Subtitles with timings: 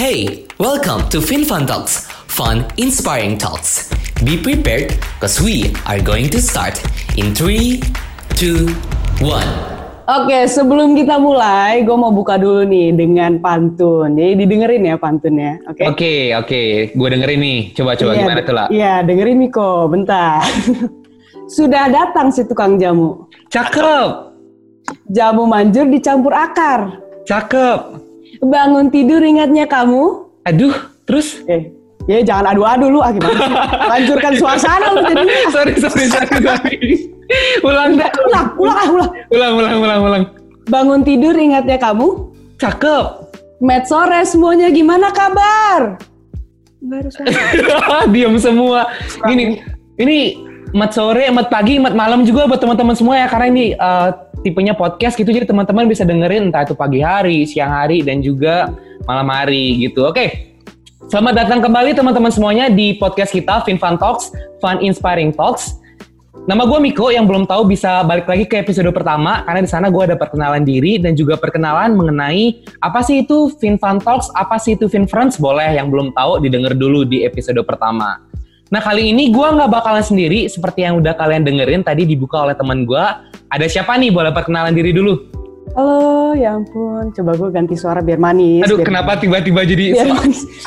[0.00, 3.92] Hey, welcome to FinFun Talks, fun, inspiring talks.
[4.24, 6.80] Be prepared because we are going to start
[7.20, 7.84] in 3,
[8.32, 8.64] 2,
[9.20, 10.08] 1.
[10.08, 14.16] Oke, sebelum kita mulai, gue mau buka dulu nih dengan pantun.
[14.16, 15.84] Jadi didengerin ya pantunnya, oke?
[15.92, 16.62] Oke, oke.
[16.96, 17.60] Gue dengerin nih.
[17.76, 18.66] Coba-coba Iya, gimana tuh lah?
[18.72, 20.40] Iya, dengerin Miko, bentar.
[21.60, 23.28] Sudah datang si tukang jamu.
[23.52, 24.32] Cakep,
[25.12, 26.96] Jamu manjur dicampur akar.
[27.28, 28.08] cakep.
[28.40, 30.32] Bangun tidur ingatnya kamu.
[30.48, 30.72] Aduh,
[31.04, 31.44] terus?
[31.44, 31.68] Eh,
[32.08, 33.56] ya jangan adu-adu lu, ah gimana sih?
[33.92, 35.36] Hancurkan suasana lu jadinya.
[35.54, 36.76] sorry, sorry, sorry, sorry.
[37.60, 38.10] ulang dah.
[38.26, 39.10] Ulang, ulang ah, ulang.
[39.30, 40.24] Ulang, ulang, ulang, ulang.
[40.72, 42.32] Bangun tidur ingatnya kamu.
[42.56, 43.06] Cakep.
[43.60, 46.00] Met sore semuanya gimana kabar?
[46.80, 48.08] Baru saja.
[48.08, 48.88] Diam semua.
[49.28, 49.60] Gini,
[50.00, 54.08] ini mat sore, mat pagi, mat malam juga buat teman-teman semua ya karena ini eh,
[54.46, 58.70] tipenya podcast gitu jadi teman-teman bisa dengerin entah itu pagi hari, siang hari dan juga
[59.06, 60.06] malam hari gitu.
[60.06, 60.50] Oke.
[61.10, 64.30] Selamat datang kembali teman-teman semuanya di podcast kita FinFun Talks,
[64.62, 65.82] Fun Inspiring Talks.
[66.46, 69.90] Nama gue Miko yang belum tahu bisa balik lagi ke episode pertama karena di sana
[69.90, 74.78] gue ada perkenalan diri dan juga perkenalan mengenai apa sih itu FinFun Talks, apa sih
[74.78, 78.22] itu FinFriends boleh yang belum tahu didengar dulu di episode pertama.
[78.70, 82.54] Nah kali ini gue nggak bakalan sendiri seperti yang udah kalian dengerin tadi dibuka oleh
[82.54, 83.02] teman gue.
[83.50, 84.14] Ada siapa nih?
[84.14, 85.26] Boleh perkenalan diri dulu.
[85.74, 87.10] Halo, ya ampun.
[87.10, 88.62] Coba gue ganti suara biar manis.
[88.62, 89.98] Aduh biar kenapa tiba-tiba jadi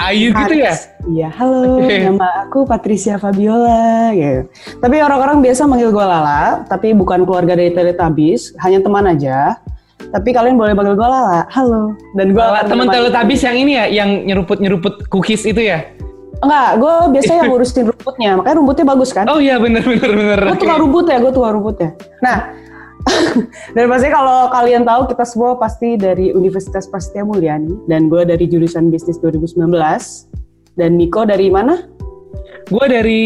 [0.03, 0.75] ayu gitu ya?
[1.07, 1.79] Iya, halo.
[1.79, 1.95] Oke.
[1.95, 4.11] Nama aku Patricia Fabiola.
[4.11, 4.51] Gitu.
[4.83, 9.63] Tapi orang-orang biasa manggil gue Lala, tapi bukan keluarga dari Teletubbies, hanya teman aja.
[10.11, 11.47] Tapi kalian boleh panggil gue Lala.
[11.55, 11.95] Halo.
[12.19, 15.87] Dan gue Kalau temen Teletubbies yang ini ya, yang nyeruput-nyeruput cookies itu ya?
[16.43, 18.31] Enggak, gue biasanya yang ngurusin rumputnya.
[18.37, 19.25] Makanya rumputnya bagus kan?
[19.31, 20.39] Oh iya bener bener bener.
[20.51, 21.89] Gue tukang rumput ya, gue tukang rumputnya.
[22.19, 22.37] Nah,
[23.75, 28.47] dan pasti kalau kalian tahu kita semua pasti dari Universitas Prasetya Mulyani dan gue dari
[28.47, 29.59] jurusan bisnis 2019
[30.79, 31.87] dan Miko dari mana?
[32.67, 33.23] Gue dari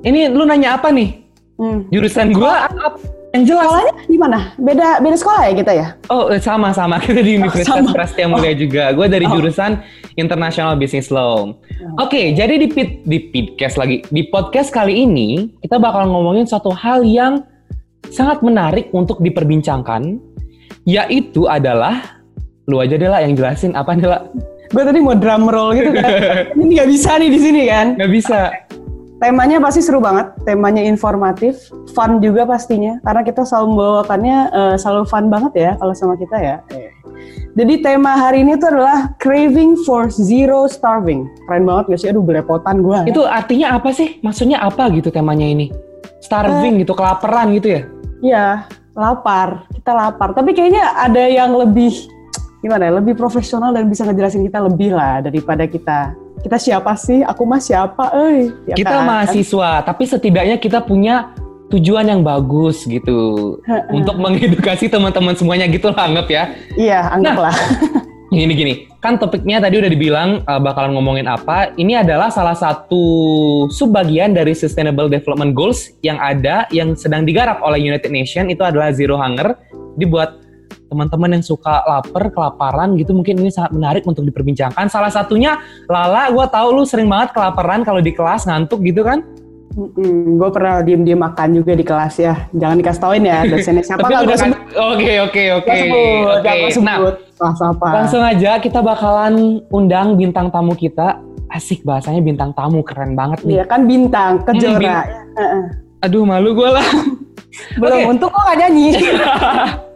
[0.00, 1.20] ini lu nanya apa nih?
[1.60, 1.84] Hmm.
[1.92, 3.19] Jurusan gue apa?
[3.30, 3.62] Yang jelas.
[3.62, 4.38] Sekolahnya di mana?
[4.58, 5.86] Beda beda sekolah ya kita ya?
[6.10, 7.94] Oh eh, sama sama kita di Universitas sama.
[7.94, 8.90] Prasetya Mulia juga.
[8.90, 9.38] Gue dari Oh.
[9.38, 9.78] jurusan
[10.18, 11.54] International Business Law.
[11.96, 16.74] Oke, jadi di pit, di podcast lagi di podcast kali ini kita bakal ngomongin suatu
[16.74, 17.46] hal yang
[18.10, 20.18] sangat menarik untuk diperbincangkan,
[20.82, 22.18] yaitu adalah
[22.66, 24.26] lu aja deh lah yang jelasin apa nih lah.
[24.70, 26.10] Gue tadi mau drum roll gitu kan.
[26.58, 27.86] Ini nggak bisa nih di sini kan.
[27.94, 28.38] Nggak bisa.
[29.20, 30.32] Temanya pasti seru banget.
[30.48, 32.96] Temanya informatif, fun juga pastinya.
[33.04, 36.56] Karena kita selalu membawakannya eh, selalu fun banget ya kalau sama kita ya.
[37.50, 41.26] Jadi tema hari ini tuh adalah craving for zero starving.
[41.44, 42.08] Keren banget gak sih?
[42.08, 43.10] Aduh belepotan gue.
[43.10, 44.22] Itu artinya apa sih?
[44.24, 45.68] Maksudnya apa gitu temanya ini?
[46.22, 47.82] Starving gitu, kelaparan gitu ya?
[48.22, 48.46] Iya,
[48.94, 49.66] lapar.
[49.74, 50.32] Kita lapar.
[50.32, 51.90] Tapi kayaknya ada yang lebih
[52.62, 52.92] gimana ya?
[53.02, 56.14] Lebih profesional dan bisa ngejelasin kita lebih lah daripada kita.
[56.40, 57.20] Kita siapa sih?
[57.20, 58.16] Aku mah siapa?
[58.16, 59.06] Eh, ya kita kan?
[59.06, 61.36] mahasiswa, tapi setidaknya kita punya
[61.70, 63.60] tujuan yang bagus gitu
[63.94, 66.44] untuk mengedukasi teman-teman semuanya gitu lah anggap ya.
[66.74, 67.54] Iya, anggaplah.
[68.30, 71.74] Gini gini, kan topiknya tadi udah dibilang uh, bakalan ngomongin apa.
[71.74, 73.02] Ini adalah salah satu
[73.74, 78.94] subbagian dari Sustainable Development Goals yang ada yang sedang digarap oleh United Nations itu adalah
[78.94, 79.58] zero hunger.
[79.98, 80.30] Jadi buat
[80.90, 84.90] teman-teman yang suka lapar, kelaparan gitu mungkin ini sangat menarik untuk diperbincangkan.
[84.90, 85.56] Salah satunya
[85.86, 89.22] Lala, gua tahu lu sering banget kelaparan kalau di kelas ngantuk gitu kan?
[89.70, 92.34] gue pernah diem-diem makan juga di kelas ya.
[92.50, 94.58] Jangan dikasih tauin ya dosennya siapa nggak gue sebut.
[94.74, 95.70] Oke oke oke.
[95.70, 96.50] Gue sebut, Oke.
[96.58, 96.70] gue
[97.40, 97.86] Nah, apa?
[97.94, 101.22] langsung aja kita bakalan undang bintang tamu kita.
[101.46, 103.58] Asik bahasanya bintang tamu keren banget nih.
[103.58, 104.74] Iya kan bintang, kejora.
[104.74, 105.02] bin- Ya,
[105.36, 105.64] heeh.
[106.00, 106.86] Aduh malu gue lah.
[107.74, 108.10] Belum, Oke.
[108.10, 108.94] untuk kok gak nyanyi.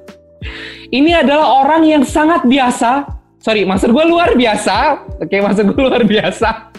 [0.91, 3.09] Ini adalah orang yang sangat biasa.
[3.39, 5.05] Sorry, maksud gue luar biasa.
[5.21, 6.73] Oke, maksud gue luar biasa.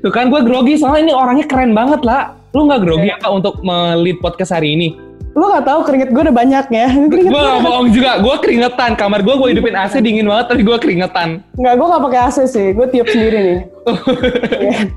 [0.00, 2.38] Tuh kan gue grogi soalnya ini orangnya keren banget lah.
[2.50, 3.18] Lu nggak grogi Iya.
[3.18, 4.88] apa untuk melit podcast hari ini?
[5.30, 6.90] Lu gak tahu keringet gue udah banyak ya.
[7.06, 8.98] Gue gak bohong juga, gue keringetan.
[8.98, 11.46] Kamar gue gue hidupin AC dingin banget, tapi gue keringetan.
[11.54, 12.74] Enggak, gue gak pakai AC sih.
[12.74, 13.58] Gue tiup sendiri nih.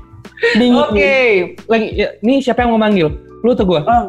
[0.58, 0.90] Iya.
[0.90, 1.14] Oke,
[1.70, 3.06] lagi ya, nih siapa yang mau manggil?
[3.40, 3.80] Lu atau gue?
[3.80, 4.04] Oh.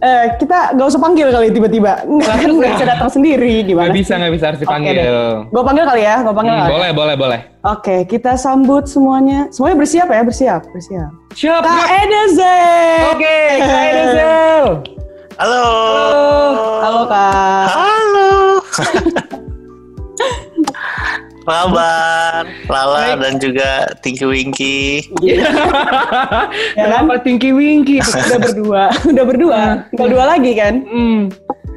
[0.00, 2.08] Eh, kita gak usah panggil kali tiba-tiba.
[2.08, 3.52] Nggak kan gak bisa datang sendiri.
[3.62, 3.86] Gimana?
[3.86, 4.96] Gak bisa, gak bisa harus dipanggil.
[5.46, 6.72] Gue panggil kali ya, gue panggil Hmm, kali.
[6.72, 7.40] boleh, boleh, boleh.
[7.62, 9.52] Oke, kita sambut semuanya.
[9.52, 11.10] Semuanya bersiap ya, bersiap, bersiap.
[11.30, 11.60] Siap.
[11.60, 13.00] Kak Edezel.
[13.12, 14.64] Oke, Kak Edezel.
[15.36, 15.64] Halo.
[16.80, 17.66] Halo Kak.
[17.68, 18.30] Halo.
[21.40, 22.42] Apa kabar?
[22.68, 23.16] Lala Baik.
[23.24, 23.70] dan juga
[24.04, 24.80] Tinky Winky.
[25.24, 26.48] Ya kan?
[26.76, 27.98] Kenapa Tinky Winky?
[28.28, 29.62] Udah berdua, udah berdua.
[29.92, 30.84] Tinggal dua lagi kan?
[30.84, 31.20] Hmm.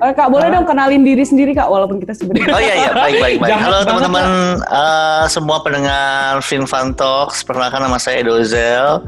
[0.04, 2.52] Eh, Kak, boleh dong kenalin diri sendiri Kak, walaupun kita sebenarnya.
[2.52, 3.52] Oh iya iya baik baik baik.
[3.56, 4.26] Jahat Halo teman-teman
[4.60, 7.48] eh, semua pendengar Fun Talks.
[7.48, 9.00] Perkenalkan nama saya Dozel.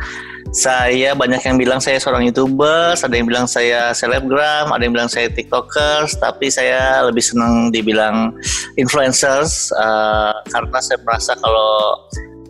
[0.55, 5.11] Saya banyak yang bilang saya seorang youtuber, ada yang bilang saya selebgram, ada yang bilang
[5.11, 8.31] saya tiktokers, tapi saya lebih senang dibilang
[8.79, 11.99] influencers eh, karena saya merasa kalau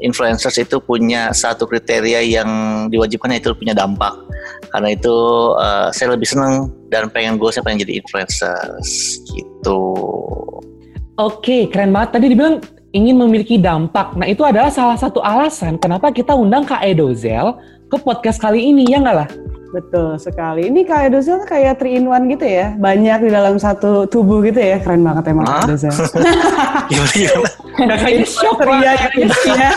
[0.05, 2.49] influencers itu punya satu kriteria yang
[2.93, 4.13] diwajibkan yaitu punya dampak.
[4.69, 5.17] Karena itu
[5.57, 9.81] eh, saya lebih senang dan pengen gue saya pengen jadi influencers gitu.
[11.17, 12.21] Oke, keren banget.
[12.21, 12.61] Tadi dibilang
[12.95, 14.15] ingin memiliki dampak.
[14.15, 18.89] Nah, itu adalah salah satu alasan kenapa kita undang Kak Edozel ke podcast kali ini,
[18.89, 19.29] ya nggak lah?
[19.75, 20.71] Betul sekali.
[20.71, 22.71] Ini Kak Edozel tuh kayak 3 in 1 gitu ya.
[22.79, 24.79] Banyak di dalam satu tubuh gitu ya.
[24.79, 25.63] Keren banget emang Kak Hah?
[25.67, 25.91] Edozel.
[26.89, 28.23] Gimana gimana?
[28.23, 29.71] Shock ya.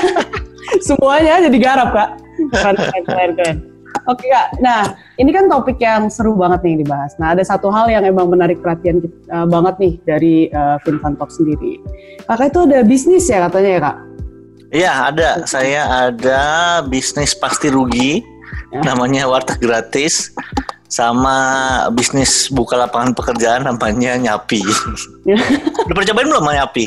[0.79, 2.11] Semuanya jadi garap Kak.
[2.55, 3.57] Keren, keren, keren, keren.
[4.09, 7.13] Oke Kak, nah ini kan topik yang seru banget nih yang dibahas.
[7.21, 11.17] Nah ada satu hal yang emang menarik perhatian kita, eh, banget nih dari uh, Finfan
[11.17, 11.81] Talk sendiri.
[12.25, 13.97] Kakak itu ada bisnis ya katanya ya Kak?
[14.69, 16.43] Iya ada, saya ada
[16.85, 18.21] bisnis pasti rugi,
[18.69, 18.85] Ya.
[18.85, 20.29] namanya warteg gratis,
[20.93, 21.37] sama
[21.93, 24.61] bisnis buka lapangan pekerjaan namanya nyapi.
[25.25, 25.41] Ya.
[25.89, 26.85] Udah pernah cobain belum sama nyapi?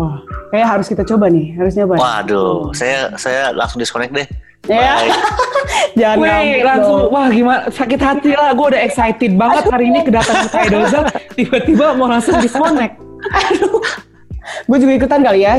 [0.00, 0.16] Wah,
[0.48, 2.00] kayak harus kita coba nih, harus nyoba.
[2.00, 4.28] Waduh, saya saya langsung disconnect deh.
[4.72, 5.04] Ya.
[6.00, 7.12] Jangan Wih, langsung, dong.
[7.12, 8.56] wah gimana, sakit hati lah.
[8.56, 11.04] Gue udah excited banget hari ini kedatangan Kak Edozel.
[11.36, 12.96] Tiba-tiba mau langsung disconnect.
[14.66, 15.54] Gue juga ikutan kali ya.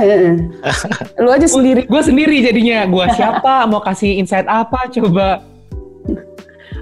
[1.24, 1.88] Lu aja sendiri.
[1.88, 2.84] Gue sendiri jadinya.
[2.88, 5.44] Gue siapa, mau kasih insight apa, coba.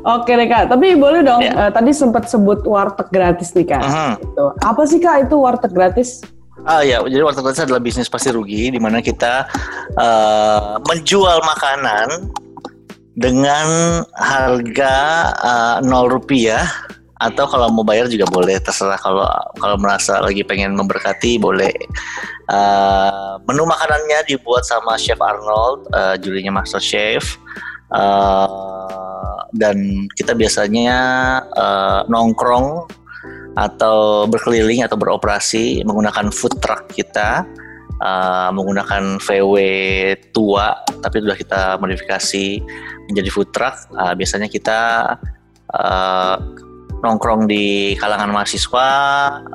[0.01, 1.45] Oke deh kak, tapi boleh dong.
[1.45, 1.69] Ya.
[1.69, 3.85] eh, tadi sempat sebut warteg gratis nih kak.
[3.85, 4.11] Mhm.
[4.17, 4.45] Gitu.
[4.65, 6.25] Apa sih kak itu warteg gratis?
[6.65, 9.45] Ah ya, jadi warteg gratis adalah bisnis pasti rugi, di mana kita
[9.93, 12.33] eh, menjual makanan
[13.13, 14.95] dengan harga
[15.37, 16.65] eh, nol rupiah
[17.21, 18.97] atau kalau mau bayar juga boleh terserah.
[18.97, 19.29] Kalau
[19.61, 21.69] kalau merasa lagi pengen memberkati boleh.
[22.49, 27.37] Eh, menu makanannya dibuat sama Chef Arnold eh, jurinya Master Chef.
[27.93, 28.47] Eh,
[29.53, 30.99] dan kita biasanya
[31.53, 32.89] eh, nongkrong
[33.53, 37.45] atau berkeliling atau beroperasi menggunakan food truck kita.
[38.01, 39.61] Uh, menggunakan VW
[40.33, 40.73] tua
[41.05, 42.57] tapi sudah kita modifikasi
[43.05, 43.77] menjadi food truck.
[43.93, 45.13] Uh, biasanya kita
[45.69, 46.41] uh,
[47.01, 48.89] nongkrong di kalangan mahasiswa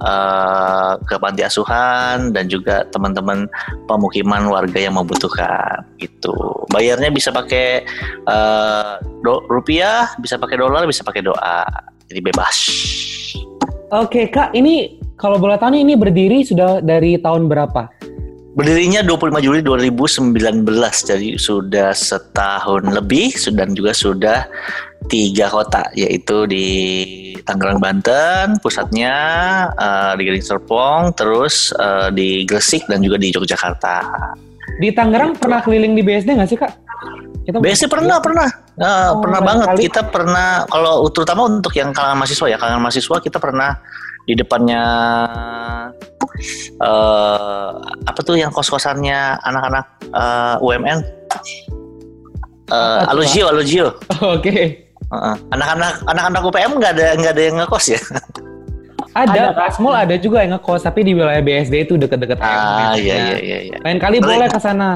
[0.02, 3.46] uh, ke panti asuhan dan juga teman-teman
[3.86, 6.34] pemukiman warga yang membutuhkan itu
[6.74, 7.86] bayarnya bisa pakai
[8.26, 11.62] uh, do- rupiah bisa pakai dolar bisa pakai doa.
[12.06, 12.56] Jadi bebas.
[13.90, 17.90] Oke Kak, ini kalau boleh tahu ini berdiri sudah dari tahun berapa?
[18.56, 20.64] Berdirinya 25 Juli 2019,
[21.04, 24.48] jadi sudah setahun lebih dan juga sudah
[25.06, 26.66] tiga kota, yaitu di
[27.46, 29.14] Tangerang, Banten, pusatnya
[29.78, 34.02] eh, di Gading Serpong, terus eh, di Gresik dan juga di Yogyakarta.
[34.82, 36.72] Di Tangerang pernah keliling di BSD nggak sih Kak?
[37.46, 39.66] Kita BSD pernah, pernah, Eh, Oh, pernah banyak banget.
[39.72, 39.80] kali.
[39.88, 43.70] Kita pernah, kalau terutama untuk yang kalangan mahasiswa ya, kalangan mahasiswa kita pernah
[44.26, 44.82] di depannya
[46.82, 47.70] eh
[48.04, 50.98] apa tuh yang kos-kosannya anak-anak eh, UMN?
[52.66, 53.96] Tuh, Alugio, Alugio.
[54.36, 54.85] Oke.
[55.06, 55.34] Heeh.
[55.54, 58.00] Anak-anak anak-anak UPM nggak ada nggak ada yang ngekos ya?
[59.16, 63.16] Ada, Ada, Kasmul ada juga yang ngekos, tapi di wilayah BSD itu deket-deket Ah iya
[63.16, 63.58] Nah, iya iya.
[63.72, 63.76] iya.
[63.80, 64.28] Lain kali Sering.
[64.28, 64.90] boleh ke sana.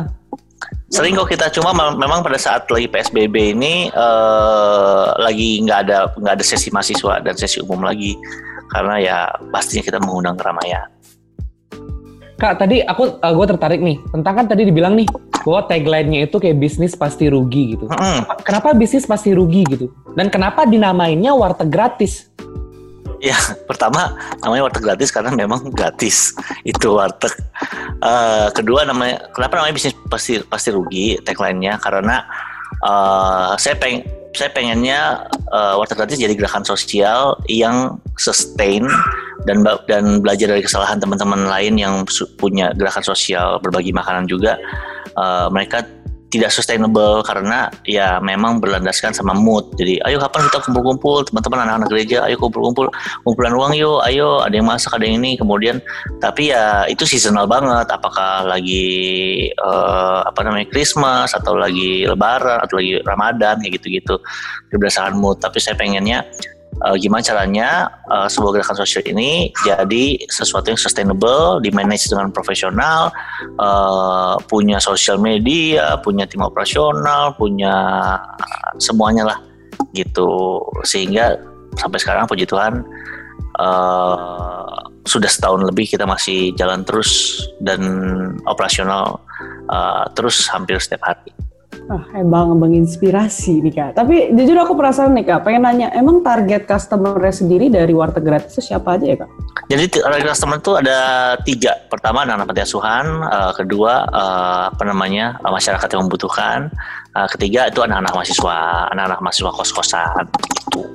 [0.93, 5.99] Sering kok kita cuma mem- memang pada saat lagi PSBB ini eh, lagi nggak ada
[6.13, 8.13] nggak ada sesi mahasiswa dan sesi umum lagi
[8.69, 10.85] karena ya pastinya kita mengundang keramaian.
[12.41, 14.01] Kak, tadi aku gue tertarik nih.
[14.17, 15.05] Tentang kan tadi dibilang nih
[15.45, 17.85] bahwa tagline-nya itu kayak bisnis pasti rugi gitu.
[17.93, 18.25] Mm-mm.
[18.49, 19.93] Kenapa bisnis pasti rugi gitu?
[20.17, 22.33] Dan kenapa dinamainnya warteg gratis?
[23.21, 23.37] Ya,
[23.69, 26.33] pertama namanya warteg gratis karena memang gratis
[26.65, 27.37] itu warteg.
[28.01, 32.25] Eh, kedua namanya kenapa namanya bisnis pasti pasti rugi tagline-nya karena
[32.81, 34.01] eh, saya peng
[34.33, 38.89] saya pengennya eh, warteg gratis jadi gerakan sosial yang sustain
[39.49, 41.95] dan dan belajar dari kesalahan teman-teman lain yang
[42.37, 44.59] punya gerakan sosial berbagi makanan juga
[45.19, 45.83] Eh, mereka
[46.31, 49.67] tidak sustainable karena ya memang berlandaskan sama mood.
[49.75, 52.87] Jadi ayo kapan kita kumpul-kumpul teman-teman anak-anak gereja, ayo kumpul-kumpul,
[53.27, 55.35] kumpulan uang yuk, ayo ada yang masak, ada yang ini.
[55.35, 55.83] Kemudian
[56.23, 57.91] tapi ya itu seasonal banget.
[57.91, 58.87] Apakah lagi
[59.51, 64.15] eh, apa namanya Christmas atau lagi Lebaran atau lagi Ramadan kayak gitu-gitu
[64.71, 65.43] berdasarkan mood.
[65.43, 66.23] Tapi saya pengennya
[66.71, 72.31] eh, gimana caranya eh, sebuah gerakan sosial ini jadi sesuatu yang sustainable, di manage dengan
[72.31, 73.11] profesional,
[73.43, 77.75] eh, punya sosial media, punya tim operasional, punya
[78.79, 79.39] semuanya lah
[79.95, 80.61] gitu.
[80.87, 81.37] Sehingga
[81.79, 82.83] sampai sekarang puji Tuhan
[83.61, 87.81] uh, sudah setahun lebih kita masih jalan terus dan
[88.49, 89.21] operasional
[89.71, 91.33] uh, terus hampir setiap hari.
[91.91, 93.91] Ah, emang menginspirasi nih kak.
[93.99, 98.55] Tapi jujur aku penasaran nih kak, pengen nanya, emang target customer sendiri dari warteg gratis
[98.55, 99.31] itu siapa aja ya kak?
[99.67, 100.99] Jadi target customer itu ada
[101.43, 101.75] tiga.
[101.91, 106.71] Pertama anak-anak panti asuhan, uh, kedua uh, apa namanya uh, masyarakat yang membutuhkan,
[107.19, 108.59] uh, ketiga itu anak-anak mahasiswa,
[108.95, 110.87] anak-anak mahasiswa kos-kosan gitu.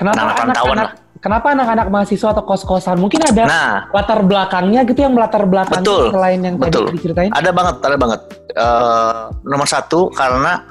[0.00, 2.96] Kenapa anak-anak kenapa anak-anak mahasiswa atau kos-kosan?
[2.98, 6.88] Mungkin ada nah, latar belakangnya gitu yang latar belakang selain yang betul.
[6.88, 7.30] tadi diceritain?
[7.34, 8.20] Ada banget, ada banget.
[8.58, 10.64] Uh, nomor satu karena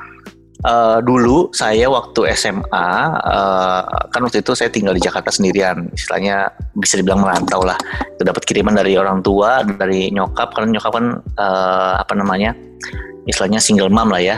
[0.67, 6.51] uh, dulu saya waktu SMA uh, kan waktu itu saya tinggal di Jakarta sendirian, istilahnya
[6.75, 7.77] bisa dibilang merantau lah.
[8.17, 11.05] Itu dapat kiriman dari orang tua, dari nyokap karena nyokap kan
[11.37, 12.57] uh, apa namanya,
[13.27, 14.37] istilahnya single mom lah ya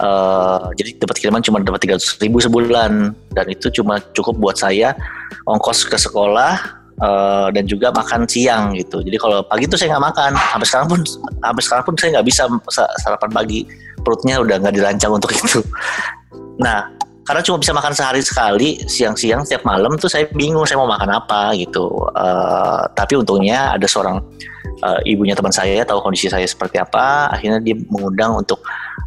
[0.00, 4.96] Uh, jadi dapat kiriman cuma dapat tiga ribu sebulan dan itu cuma cukup buat saya
[5.44, 9.04] ongkos ke sekolah uh, dan juga makan siang gitu.
[9.04, 10.30] Jadi kalau pagi itu saya nggak makan.
[10.36, 11.00] Sampai sekarang pun
[11.44, 12.42] sampai sekarang pun saya nggak bisa
[13.04, 13.60] sarapan pagi.
[14.02, 15.60] Perutnya udah nggak dirancang untuk itu.
[16.58, 16.88] Nah,
[17.22, 21.10] karena cuma bisa makan sehari sekali siang-siang setiap malam tuh saya bingung saya mau makan
[21.22, 21.86] apa gitu.
[22.16, 24.18] Uh, tapi untungnya ada seorang
[24.82, 27.30] uh, ibunya teman saya tahu kondisi saya seperti apa.
[27.32, 28.60] Akhirnya dia mengundang untuk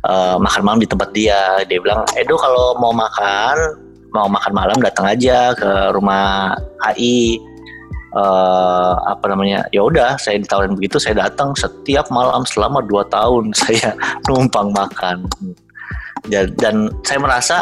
[0.08, 4.78] uh, makan malam di tempat dia dia bilang Edo kalau mau makan mau makan malam
[4.80, 6.56] datang aja ke rumah
[6.88, 7.36] AI
[8.16, 13.04] uh, eh, apa namanya ya udah saya ditawarin begitu saya datang setiap malam selama dua
[13.12, 13.92] tahun saya
[14.32, 15.28] numpang makan
[16.32, 17.58] dan, dan saya merasa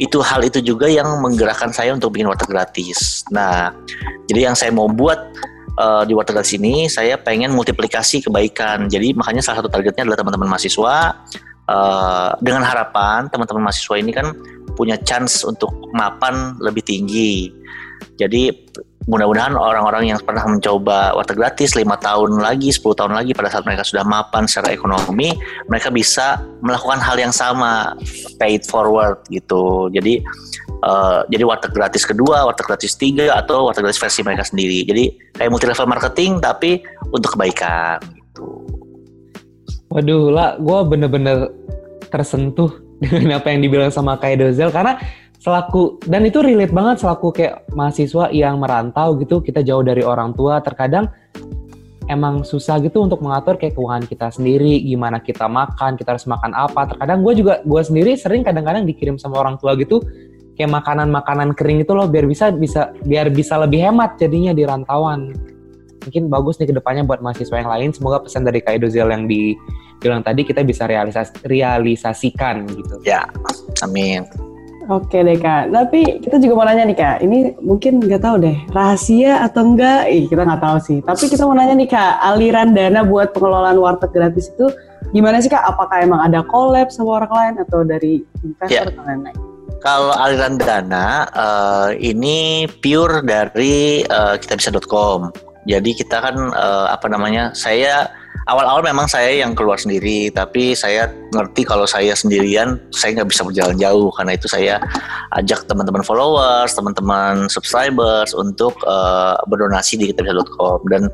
[0.00, 3.22] itu hal itu juga yang menggerakkan saya untuk bikin warteg gratis.
[3.30, 3.70] Nah,
[4.26, 5.14] jadi yang saya mau buat
[5.78, 8.90] uh, di warteg gratis ini, saya pengen multiplikasi kebaikan.
[8.90, 10.96] Jadi makanya salah satu targetnya adalah teman-teman mahasiswa
[11.68, 14.32] uh, dengan harapan teman-teman mahasiswa ini kan
[14.74, 17.52] punya chance untuk mapan lebih tinggi.
[18.18, 18.50] Jadi
[19.10, 23.66] mudah-mudahan orang-orang yang pernah mencoba warteg gratis lima tahun lagi, 10 tahun lagi pada saat
[23.66, 25.34] mereka sudah mapan secara ekonomi,
[25.66, 27.98] mereka bisa melakukan hal yang sama,
[28.38, 29.90] paid forward gitu.
[29.90, 30.22] Jadi
[30.86, 34.86] uh, jadi warteg gratis kedua, warteg gratis tiga atau warteg gratis versi mereka sendiri.
[34.86, 35.04] Jadi
[35.34, 38.48] kayak multi level marketing tapi untuk kebaikan gitu.
[39.90, 41.50] Waduh lah, gue bener-bener
[42.06, 42.70] tersentuh
[43.02, 44.94] dengan apa yang dibilang sama Kak Dozel karena
[45.42, 50.30] selaku dan itu relate banget selaku kayak mahasiswa yang merantau gitu kita jauh dari orang
[50.38, 51.10] tua terkadang
[52.06, 56.54] emang susah gitu untuk mengatur kayak keuangan kita sendiri gimana kita makan kita harus makan
[56.54, 59.98] apa terkadang gue juga gue sendiri sering kadang-kadang dikirim sama orang tua gitu
[60.54, 65.34] kayak makanan-makanan kering itu loh biar bisa bisa biar bisa lebih hemat jadinya di rantauan
[66.06, 67.90] mungkin bagus nih ke depannya buat mahasiswa yang lain.
[67.94, 72.98] Semoga pesan dari Kak Edozel yang dibilang tadi kita bisa realisas realisasikan gitu.
[73.06, 73.30] Ya,
[73.80, 74.26] amin.
[74.92, 78.56] Oke deh kak, tapi kita juga mau nanya nih kak, ini mungkin nggak tahu deh
[78.76, 80.98] rahasia atau enggak, Ih, kita nggak tahu sih.
[81.00, 84.68] Tapi kita mau nanya nih kak, aliran dana buat pengelolaan warteg gratis itu
[85.16, 85.64] gimana sih kak?
[85.64, 88.92] Apakah emang ada collab sama orang lain atau dari investor ya.
[88.92, 89.36] atau lain-lain?
[89.80, 95.32] Kalau aliran dana uh, ini pure dari uh, kitabisa.com.
[95.64, 97.56] Jadi kita kan uh, apa namanya?
[97.56, 98.12] Saya
[98.46, 103.42] awal-awal memang saya yang keluar sendiri, tapi saya ngerti kalau saya sendirian saya nggak bisa
[103.46, 104.82] berjalan jauh karena itu saya
[105.38, 111.06] ajak teman-teman followers, teman-teman subscribers untuk uh, berdonasi di kitabisa.com dan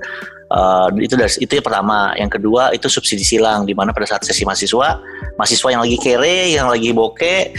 [0.53, 2.17] uh, itu dari itu yang pertama.
[2.17, 4.89] Yang kedua itu subsidi silang di mana pada saat sesi mahasiswa,
[5.37, 7.53] mahasiswa yang lagi kere, yang lagi bokeh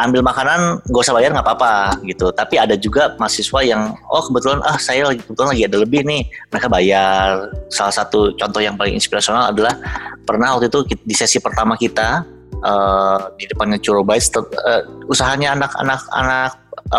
[0.00, 2.32] ambil makanan gak usah bayar nggak apa-apa gitu.
[2.32, 6.22] Tapi ada juga mahasiswa yang oh kebetulan ah saya lagi kebetulan lagi ada lebih nih
[6.48, 7.52] mereka bayar.
[7.68, 9.76] Salah satu contoh yang paling inspirasional adalah
[10.24, 12.24] pernah waktu itu di sesi pertama kita
[12.64, 16.52] uh, di depannya Curobais uh, usahanya anak-anak anak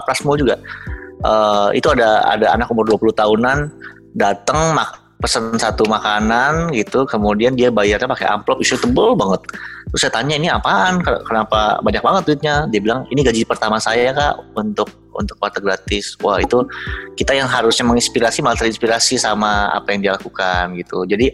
[0.06, 0.58] Prasmo juga.
[1.24, 3.58] Uh, itu ada ada anak umur 20 tahunan
[4.14, 9.40] datang mak pesan satu makanan gitu kemudian dia bayarnya pakai amplop isu tebel banget.
[9.88, 11.00] Terus saya tanya ini apaan?
[11.00, 12.68] Kenapa banyak banget duitnya?
[12.68, 16.20] Dia bilang ini gaji pertama saya kak untuk untuk warteg gratis.
[16.20, 16.68] Wah itu
[17.16, 21.08] kita yang harusnya menginspirasi malah terinspirasi sama apa yang dia lakukan gitu.
[21.08, 21.32] Jadi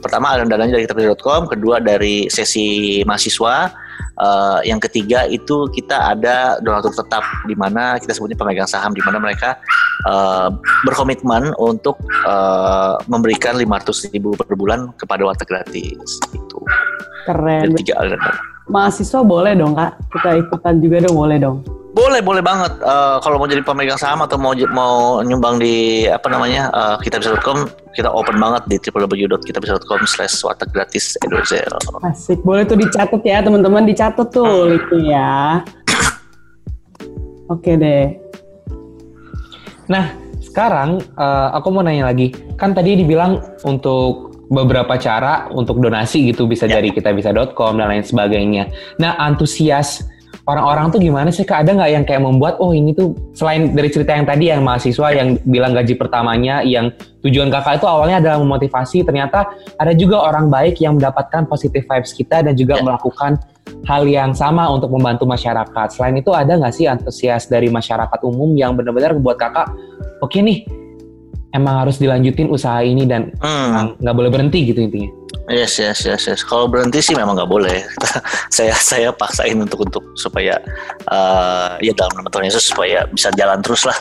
[0.00, 3.84] pertama aliran dananya dari kitabisa.com kedua dari sesi mahasiswa
[4.16, 9.04] Uh, yang ketiga itu kita ada donatur tetap di mana kita sebutnya pemegang saham di
[9.04, 9.60] mana mereka
[10.08, 10.48] uh,
[10.88, 16.58] berkomitmen untuk uh, memberikan 500 ribu per bulan kepada warteg gratis itu.
[17.28, 17.74] Keren.
[17.76, 18.00] tiga
[18.66, 21.58] Mahasiswa boleh dong kak, kita ikutan juga dong boleh dong.
[21.96, 22.76] Boleh, boleh banget.
[22.84, 27.72] Uh, kalau mau jadi pemegang saham atau mau mau nyumbang di apa namanya uh, kitabisa.com,
[27.96, 31.16] kita open banget di www.kitabisa.com slash warteg gratis.
[32.04, 34.76] Asik, boleh tuh dicatat ya teman-teman, dicatat tuh hmm.
[34.76, 35.64] itu ya.
[37.56, 38.12] Oke deh.
[39.88, 40.12] Nah,
[40.44, 42.28] sekarang uh, aku mau nanya lagi.
[42.60, 46.76] Kan tadi dibilang untuk beberapa cara untuk donasi gitu bisa Ya.
[46.76, 48.68] dari kitabisa.com dan lain sebagainya.
[49.00, 50.04] Nah, antusias
[50.46, 51.66] orang-orang tuh gimana sih Kak?
[51.66, 55.08] Ada nggak yang kayak membuat oh ini tuh selain dari cerita yang tadi yang mahasiswa
[55.10, 56.94] yang bilang gaji pertamanya yang
[57.26, 62.14] tujuan Kakak itu awalnya adalah memotivasi, ternyata ada juga orang baik yang mendapatkan positive vibes
[62.14, 62.82] kita dan juga Ya.
[62.86, 63.42] melakukan
[63.90, 65.88] hal yang sama untuk membantu masyarakat.
[65.90, 69.66] Selain itu ada nggak sih antusias dari masyarakat umum yang benar-benar buat Kakak
[70.22, 70.62] oke nih
[71.50, 73.98] emang harus dilanjutin usaha ini dan Hmm.
[73.98, 75.10] nggak boleh berhenti gitu intinya.
[75.46, 76.42] Yes, yes, yes, yes.
[76.42, 77.86] Kalau berhenti sih memang nggak boleh.
[78.56, 80.58] saya saya paksain untuk untuk supaya
[81.06, 83.94] eh, ya dalam nama Tuhan Yesus supaya bisa jalan terus lah.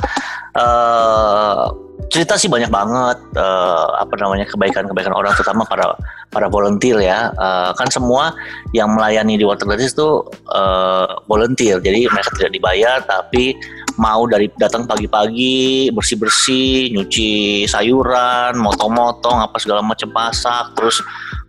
[0.58, 1.64] Eh,
[2.10, 5.94] cerita sih banyak banget eh, apa namanya kebaikan-kebaikan orang terutama para
[6.34, 7.30] para volunteer ya.
[7.30, 8.34] Eh, kan semua
[8.74, 11.78] yang melayani di Water Gratis itu eh, volunteer.
[11.78, 13.54] Jadi mereka tidak dibayar tapi
[13.96, 21.00] mau dari datang pagi-pagi bersih-bersih, nyuci sayuran, motong-motong apa segala macam masak, terus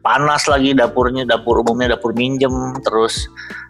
[0.02, 2.54] panas lagi dapurnya, dapur umumnya dapur minjem,
[2.86, 3.26] terus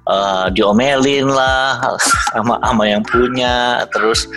[0.09, 1.81] eh, diomelin lah
[2.33, 4.29] sama sama yang punya, terus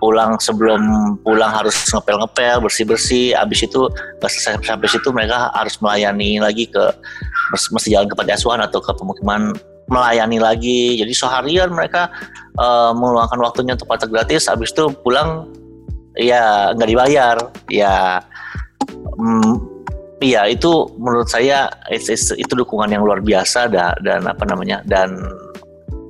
[0.00, 3.88] pulang sebelum pulang harus ngepel-ngepel, bersih-bersih, habis itu
[4.64, 6.92] sampai situ mereka harus melayani lagi ke
[7.52, 9.52] mesti jalan ke panti asuhan atau ke pemukiman
[9.88, 10.96] melayani lagi.
[11.00, 12.08] Jadi seharian mereka
[12.56, 15.48] eh, meluangkan waktunya untuk partai gratis, habis itu pulang
[16.14, 17.36] ya nggak dibayar,
[17.66, 18.22] ya
[19.18, 19.54] mm,
[20.22, 24.78] iya itu menurut saya it's- it's- itu dukungan yang luar biasa da- dan apa namanya
[24.86, 25.18] dan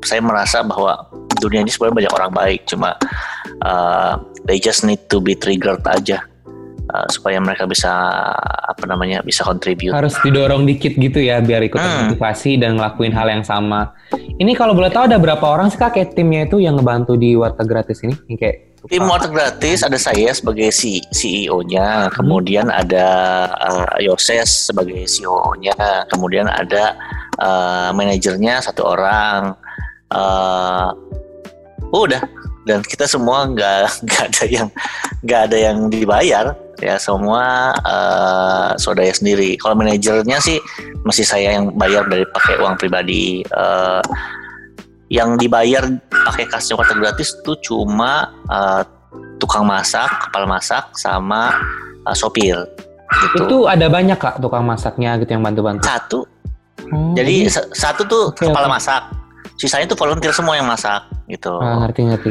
[0.04, 1.08] saya merasa bahwa
[1.40, 2.92] dunia ini sebenarnya banyak orang baik, cuma
[3.64, 6.20] uh, they just need to be triggered aja
[6.94, 7.90] uh, supaya mereka bisa
[8.46, 9.90] apa namanya bisa contribute.
[9.90, 12.14] Harus didorong dikit gitu ya biar ikut Hmm.
[12.14, 13.90] motivasi dan ngelakuin hal yang sama.
[14.14, 17.34] Ini kalau boleh tahu ada berapa orang sih Kak kayak timnya itu yang ngebantu di
[17.34, 18.14] warteg gratis ini?
[18.30, 23.06] Yang kayak Tim Water Gratis ada saya sebagai C- CEO-nya, kemudian ada
[23.56, 26.92] uh, Yoses sebagai CEO-nya, kemudian ada
[27.40, 29.56] uh, manajernya satu orang.
[30.12, 30.92] Uh,
[31.96, 32.20] udah
[32.68, 34.68] dan kita semua nggak nggak ada yang
[35.24, 36.44] nggak ada yang dibayar
[36.80, 39.58] ya semua uh, saudara sendiri.
[39.60, 40.58] Kalau manajernya sih
[41.04, 43.44] masih saya yang bayar dari pakai uang pribadi.
[43.52, 44.02] Uh,
[45.12, 48.82] yang dibayar pakai kasnya water gratis tuh cuma uh,
[49.38, 51.54] tukang masak, kepala masak, sama
[52.08, 52.56] uh, sopir.
[53.14, 53.46] Gitu.
[53.46, 55.86] itu ada banyak Kak tukang masaknya gitu yang bantu-bantu.
[55.86, 56.18] Satu.
[56.90, 58.74] Oh, Jadi sa- satu tuh Oke, kepala oke.
[58.74, 59.02] masak.
[59.54, 61.54] Sisanya tuh volunteer semua yang masak gitu.
[61.62, 62.30] ah, ngerti ngerti.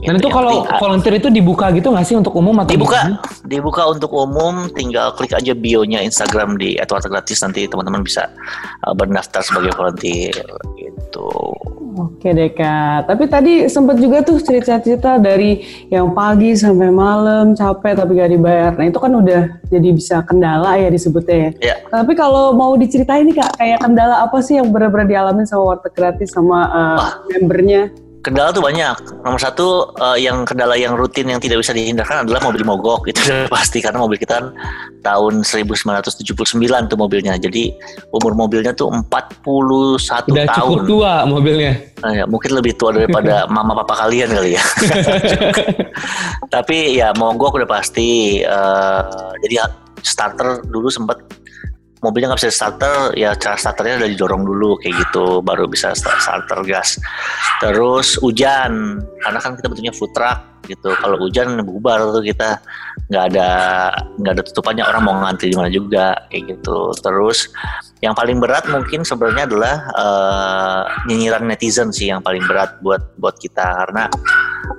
[0.00, 3.22] Dan itu kalau penting, volunteer itu dibuka gitu nggak sih untuk umum atau dibuka, gimana?
[3.46, 8.26] dibuka untuk umum, tinggal klik aja bio-nya Instagram di @water gratis nanti teman-teman bisa
[8.82, 10.34] uh, berdaftar sebagai volunteer
[10.74, 11.30] gitu.
[11.92, 15.60] Oke deh kak, tapi tadi sempat juga tuh cerita-cerita dari
[15.92, 18.72] yang pagi sampai malam capek tapi gak dibayar.
[18.72, 21.50] Nah itu kan udah jadi bisa kendala ya disebutnya ya.
[21.60, 21.76] Ya.
[21.92, 25.92] Tapi kalau mau diceritain nih kak, kayak kendala apa sih yang benar-benar dialamin sama warteg
[25.92, 27.12] gratis sama uh, Wah.
[27.28, 27.92] membernya?
[28.22, 29.26] Kendala tuh banyak.
[29.26, 33.06] Nomor satu eh, yang kendala yang rutin yang tidak bisa dihindarkan adalah mobil mogok.
[33.10, 34.46] Itu udah pasti karena mobil kita kan
[35.02, 36.22] tahun 1979
[36.86, 37.34] tuh mobilnya.
[37.34, 37.74] Jadi
[38.14, 39.42] umur mobilnya tuh 41
[40.30, 40.54] Udah tahun.
[40.54, 41.74] cukup tua mobilnya.
[42.02, 44.64] Nah, ya, mungkin lebih tua daripada mama papa kalian kali ya.
[46.54, 48.38] Tapi ya mogok udah pasti.
[48.38, 49.02] Eh,
[49.42, 49.66] jadi
[50.02, 51.41] starter dulu sempet
[52.02, 56.18] mobilnya nggak bisa starter, ya cara starternya udah didorong dulu kayak gitu, baru bisa sta-
[56.18, 56.98] starter gas.
[57.62, 60.94] Terus hujan, karena kan kita bentuknya food truck gitu.
[60.98, 62.58] Kalau hujan bubar tuh kita
[63.10, 63.48] nggak ada
[64.18, 66.94] nggak ada tutupannya orang mau ngantri di mana juga kayak gitu.
[67.02, 67.50] Terus
[68.02, 73.38] yang paling berat mungkin sebenarnya adalah eh, nyinyiran netizen sih yang paling berat buat buat
[73.38, 74.06] kita karena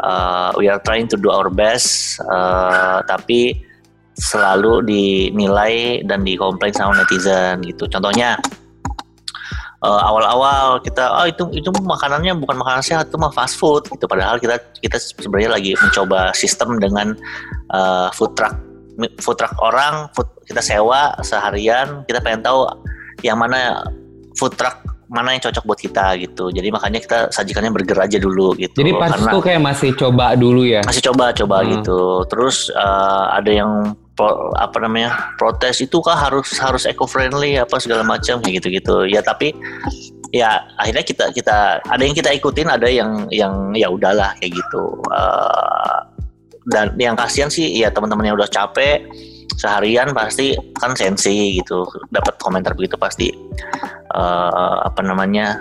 [0.04, 3.72] eh, we are trying to do our best eh, tapi
[4.16, 7.86] selalu dinilai dan dikomplain sama netizen gitu.
[7.88, 8.38] Contohnya
[9.82, 14.06] eh, awal-awal kita oh itu itu makanannya bukan makanan sehat itu mah fast food gitu
[14.06, 17.12] padahal kita kita sebenarnya lagi mencoba sistem dengan
[17.70, 18.56] eh, food truck
[19.20, 22.70] food truck orang food, kita sewa seharian kita pengen tahu
[23.26, 23.82] yang mana
[24.38, 24.78] food truck
[25.10, 28.92] mana yang cocok buat kita gitu jadi makanya kita sajikannya burger aja dulu gitu Jadi
[28.98, 30.82] pas Karena- itu kayak masih coba dulu ya.
[30.82, 31.70] masih coba-coba Hmm.
[31.70, 32.02] gitu.
[32.26, 33.72] Terus eh, ada yang
[34.14, 39.10] pro- apa namanya protes itu kah harus harus eco friendly apa segala macam kayak gitu-gitu.
[39.10, 39.54] Ya tapi
[40.34, 44.84] ya akhirnya kita kita ada yang kita ikutin, ada yang yang ya udahlah kayak gitu.
[45.12, 46.00] Eh,
[46.72, 49.04] dan yang kasihan sih ya teman-teman yang udah capek
[49.60, 53.28] seharian pasti kan sensi gitu dapat komentar begitu pasti
[54.16, 55.60] eh, apa namanya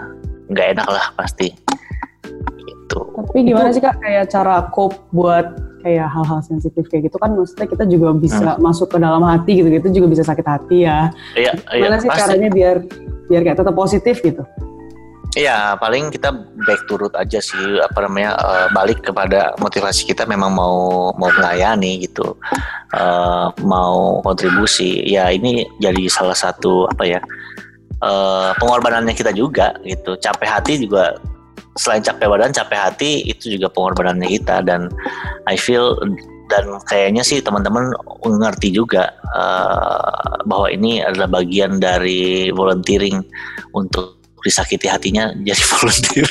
[0.52, 1.50] nggak enak lah pasti
[2.62, 7.34] gitu Tapi gimana sih kak kayak cara cope buat kayak hal-hal sensitif kayak gitu kan
[7.34, 11.10] maksudnya kita juga bisa masuk ke dalam hati gitu gitu juga bisa sakit hati ya
[11.34, 12.20] Iya, iya, gimana sih pasti.
[12.22, 12.76] caranya biar
[13.26, 14.42] biar kayak tetap positif gitu
[15.32, 16.28] Iya, paling kita
[16.68, 21.32] back to root aja sih apa namanya eh, balik kepada motivasi kita memang mau mau
[21.32, 22.36] melayani gitu,
[22.92, 25.00] Eh, mau kontribusi.
[25.08, 27.20] Ya ini jadi salah satu apa ya
[28.04, 30.20] eh, pengorbanannya kita juga gitu.
[30.20, 31.16] Capek hati juga
[31.80, 34.92] selain capek badan, capek hati itu juga pengorbanannya kita dan
[35.48, 35.96] I feel
[36.52, 37.96] dan kayaknya sih teman-teman
[38.28, 43.24] ngerti juga eh, bahwa ini adalah bagian dari volunteering
[43.72, 46.28] untuk disakiti hatinya jadi volunteer.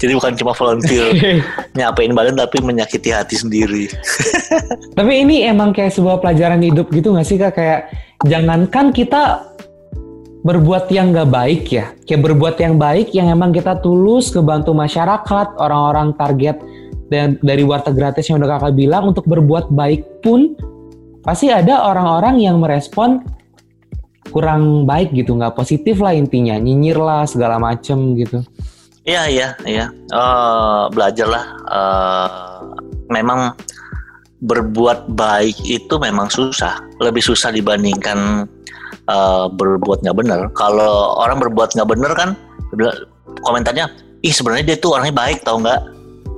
[0.00, 1.04] jadi bukan cuma volunteer
[1.78, 3.92] nyapain badan tapi menyakiti hati sendiri.
[4.96, 7.54] Tapi ini emang kayak sebuah pelajaran hidup gitu gak sih kak?
[7.54, 7.80] Kayak
[8.24, 9.49] jangankan kita
[10.40, 11.92] berbuat yang gak baik ya.
[12.08, 16.56] Kayak berbuat yang baik yang emang kita tulus kebantu masyarakat, orang-orang target
[17.10, 20.54] dan dari warteg gratis yang udah kakak bilang untuk berbuat baik pun
[21.20, 23.20] pasti ada orang-orang yang merespon
[24.30, 28.40] kurang baik gitu, nggak positif lah intinya, nyinyir lah segala macem gitu.
[29.02, 29.86] Iya iya iya.
[29.90, 31.44] Eh, belajarlah.
[31.66, 32.28] Eh,
[33.10, 33.58] memang
[34.40, 36.78] berbuat baik itu memang susah.
[37.02, 38.46] Lebih susah dibandingkan
[39.10, 40.40] eh, berbuat nggak benar.
[40.54, 42.30] Kalau orang berbuat nggak benar kan,
[43.42, 45.80] komentarnya, ih sebenarnya dia tuh orangnya baik tau nggak?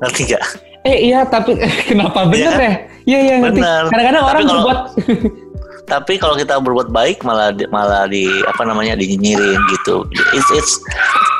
[0.00, 0.44] Ngerti nggak?
[0.82, 1.54] Eh iya tapi
[1.88, 2.58] kenapa bener Iya.
[2.58, 2.74] ya?
[3.02, 3.60] Iya iya ngerti.
[3.60, 3.82] Bener.
[3.90, 4.80] Kadang-kadang orang kalau- berbuat
[5.82, 10.06] Tapi kalau kita berbuat baik malah di, malah di apa namanya dinyinyirin gitu.
[10.32, 10.72] It's it's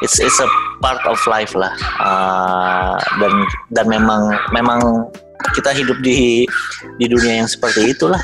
[0.02, 1.72] it's it's a part of life lah.
[2.02, 3.32] Eh, dan
[3.70, 5.08] dan memang memang
[5.54, 6.44] kita hidup di
[6.98, 8.20] di dunia yang seperti itulah.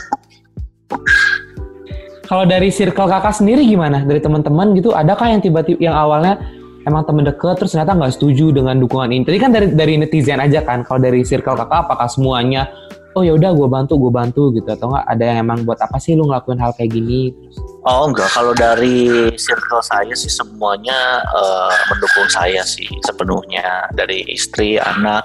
[2.28, 4.04] Kalau dari circle kakak sendiri gimana?
[4.04, 6.36] Dari teman-teman gitu, adakah yang tiba-tiba yang awalnya
[6.84, 9.24] emang temen deket terus ternyata nggak setuju dengan dukungan ini?
[9.24, 10.84] Tadi kan dari dari netizen aja kan.
[10.84, 12.68] Kalau dari circle kakak, apakah semuanya
[13.16, 15.96] oh ya udah gue bantu gue bantu gitu atau enggak ada yang emang buat apa
[15.96, 17.32] sih lu ngelakuin hal kayak gini?
[17.32, 17.56] Terus,
[17.88, 23.88] Oh enggak, kalau dari circle saya sih semuanya eh, mendukung saya sih sepenuhnya.
[23.96, 25.24] Dari istri, anak,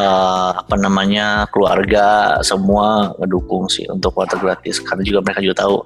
[0.00, 4.80] eh, apa namanya keluarga semua mendukung sih untuk water gratis.
[4.80, 5.76] Karena juga mereka juga tahu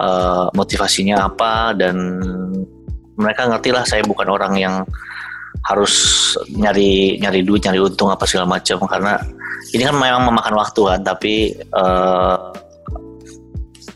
[0.00, 1.96] eh, motivasinya apa dan
[3.20, 4.74] mereka ngerti lah saya bukan orang yang
[5.68, 5.92] harus
[6.48, 8.80] nyari nyari duit nyari untung apa segala macam.
[8.88, 9.20] Karena
[9.76, 12.36] ini kan memang memakan waktu kan tapi eh,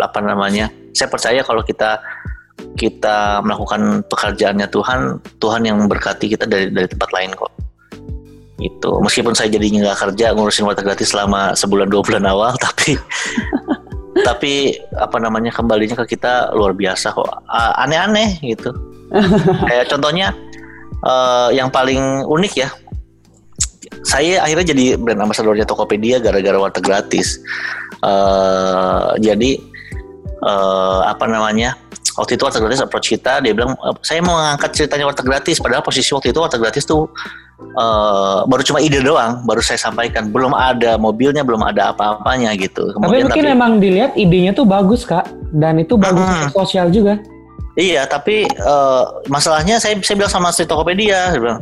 [0.01, 0.69] apa namanya.
[0.93, 2.01] Saya percaya kalau kita
[2.77, 5.01] kita melakukan pekerjaannya Tuhan
[5.41, 7.53] Tuhan yang berkati kita dari dari tempat lain kok.
[8.61, 12.97] Itu meskipun saya jadinya nggak kerja ngurusin water gratis selama sebulan dua bulan awal tapi
[14.25, 17.29] tapi apa namanya kembalinya ke kita luar biasa kok.
[17.81, 18.73] Aneh-aneh gitu.
[19.69, 20.33] Kayak contohnya
[21.05, 22.69] eh, yang paling unik ya.
[24.07, 27.41] Saya akhirnya jadi brand ambassadornya Tokopedia gara-gara water gratis.
[28.01, 29.76] Eh, jadi
[30.47, 31.75] eh, apa namanya
[32.17, 35.59] waktu itu water gratis approach kita dia bilang "Eh, saya mau ngangkat ceritanya water gratis.
[35.59, 37.11] Padahal posisi waktu itu water gratis tuh
[37.61, 40.31] eh, baru cuma ide doang baru saya sampaikan.
[40.31, 42.95] Belum ada mobilnya belum ada apa-apanya gitu.
[42.95, 45.27] Tapi mungkin emang dilihat idenya tuh bagus kak.
[45.51, 47.19] Dan itu bagus untuk sosial juga.
[47.77, 51.61] Iya, tapi eh, masalahnya saya saya bilang sama si Tokopedia, saya bilang,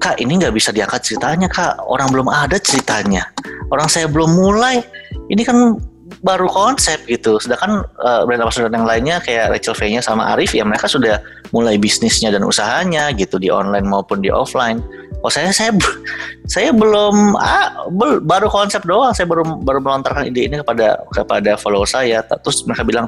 [0.00, 3.28] Kak ini nggak bisa diangkat ceritanya Kak, orang belum ada ceritanya,
[3.68, 4.80] orang saya belum mulai,
[5.28, 5.76] ini kan
[6.22, 7.38] baru konsep gitu.
[7.38, 11.22] Sedangkan eh, brand ambassador yang lainnya kayak Rachel V-nya sama Arif ya mereka sudah
[11.54, 14.82] mulai bisnisnya dan usahanya gitu di online maupun di offline.
[15.22, 15.74] Oh saya saya
[16.46, 21.58] saya belum ah, bel- baru konsep doang, saya baru baru melontarkan ide ini kepada kepada
[21.58, 22.22] follower saya.
[22.22, 23.06] Terus mereka bilang,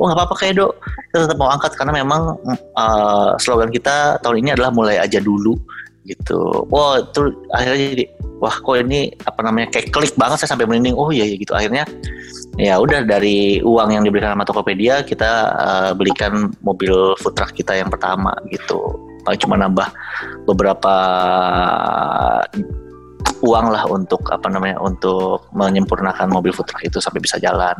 [0.00, 0.72] oh nggak apa-apa kayak dok,
[1.12, 2.32] kita tetap mau angkat karena memang
[2.80, 5.60] uh, slogan kita tahun ini adalah mulai aja dulu
[6.04, 6.66] gitu.
[6.72, 8.04] Wah itu akhirnya jadi
[8.40, 10.96] wah kok ini apa namanya kayak klik banget saya sampai merinding.
[10.96, 11.84] Oh iya iya gitu akhirnya
[12.56, 17.76] ya udah dari uang yang diberikan sama Tokopedia kita uh, belikan mobil food truck kita
[17.76, 18.96] yang pertama gitu.
[19.24, 19.88] Paling cuma nambah
[20.48, 20.94] beberapa
[23.40, 27.76] uang lah untuk apa namanya untuk menyempurnakan mobil food truck itu sampai bisa jalan.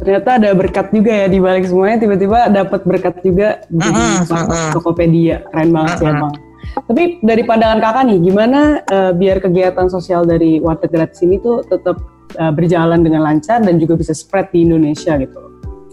[0.00, 4.70] Ternyata ada berkat juga ya di balik semuanya tiba-tiba dapat berkat juga Mm-mm, sama mm-mm.
[4.72, 5.42] Tokopedia.
[5.50, 6.22] Keren banget sih Mm-mm.
[6.22, 6.34] emang.
[6.70, 11.62] Tapi dari pandangan kakak nih, gimana eh, biar kegiatan sosial dari Warteg Gratis ini tuh
[11.66, 11.98] tetap
[12.38, 15.38] eh, berjalan dengan lancar dan juga bisa spread di Indonesia gitu,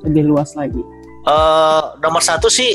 [0.05, 0.81] lebih luas lagi.
[1.27, 2.71] Eh, nomor satu sih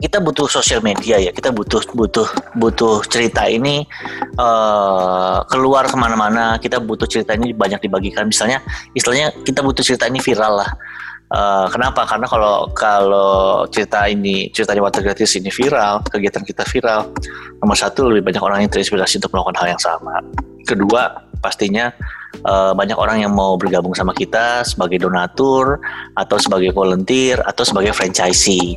[0.00, 1.28] kita butuh sosial media ya.
[1.28, 2.24] Kita butuh butuh
[2.56, 3.84] butuh cerita ini
[4.40, 6.56] eh keluar ke mana-mana.
[6.56, 8.24] Kita butuh cerita ini banyak dibagikan.
[8.24, 8.64] Misalnya
[8.96, 10.70] istilahnya kita butuh cerita ini viral lah
[11.30, 17.06] Eh, kenapa karena kalau kalau cerita ini ceritanya water gratis ini viral kegiatan kita viral
[17.62, 20.18] nomor satu lebih banyak orang yang terinspirasi untuk melakukan hal yang sama
[20.66, 21.94] kedua pastinya
[22.42, 25.78] uh, banyak orang yang mau bergabung sama kita sebagai donatur
[26.18, 28.74] atau sebagai volunteer atau sebagai franchisee.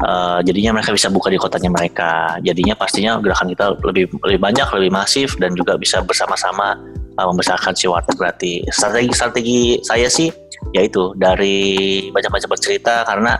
[0.00, 2.40] Uh, jadinya mereka bisa buka di kotanya mereka.
[2.42, 6.74] Jadinya pastinya gerakan kita lebih lebih banyak, lebih masif dan juga bisa bersama-sama
[7.20, 8.66] uh, membesarkan si warteg gratis.
[8.74, 10.32] Strategi strategi saya sih
[10.70, 13.36] yaitu dari banyak-banyak bercerita karena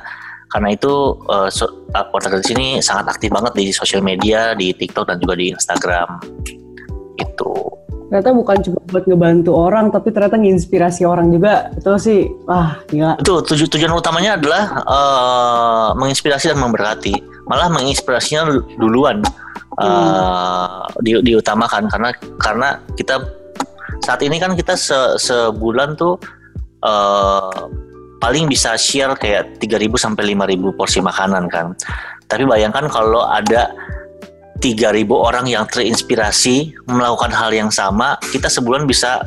[0.53, 1.65] karena itu uh, so,
[2.13, 6.21] warteg gratis ini sangat aktif banget di sosial media, di TikTok dan juga di Instagram.
[7.17, 7.81] Itu
[8.13, 11.73] ternyata bukan cuma buat ngebantu orang tapi ternyata nginspirasi orang juga.
[11.73, 12.29] Itu sih.
[12.45, 13.17] Wah gila.
[13.17, 17.17] Itu tuju tujuan utamanya adalah uh, menginspirasi dan memberkati.
[17.49, 19.25] Malah menginspirasinya duluan
[19.81, 21.89] uh, di, diutamakan.
[21.89, 22.69] Karena karena
[23.01, 23.25] kita
[24.05, 26.21] saat ini kan kita se, sebulan tuh
[26.83, 27.71] uh,
[28.23, 31.75] paling bisa share kayak 3000 sampai 5000 porsi makanan kan
[32.31, 33.75] tapi bayangkan kalau ada
[34.63, 39.19] 3.000 orang yang terinspirasi melakukan hal yang sama, kita sebulan bisa